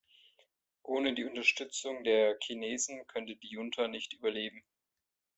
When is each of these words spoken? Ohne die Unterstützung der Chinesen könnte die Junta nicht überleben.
Ohne 0.81 1.13
die 1.13 1.25
Unterstützung 1.25 2.03
der 2.03 2.35
Chinesen 2.41 3.05
könnte 3.05 3.35
die 3.35 3.49
Junta 3.51 3.87
nicht 3.87 4.13
überleben. 4.13 4.63